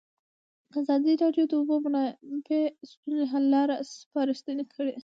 ازادي 0.79 1.13
راډیو 1.23 1.45
د 1.47 1.49
د 1.51 1.53
اوبو 1.59 1.75
منابع 1.85 2.11
د 2.47 2.49
ستونزو 2.91 3.23
حل 3.31 3.43
لارې 3.55 3.75
سپارښتنې 4.01 4.65
کړي. 4.73 4.93